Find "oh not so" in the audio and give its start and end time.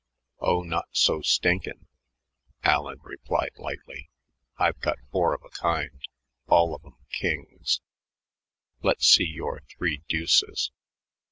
0.39-1.21